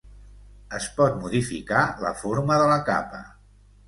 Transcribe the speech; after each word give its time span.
Es 0.77 0.85
pot 0.99 1.19
modificar 1.25 1.81
la 2.05 2.13
forma 2.21 2.57
de 2.63 2.71
la 2.73 2.79
capa. 2.89 3.21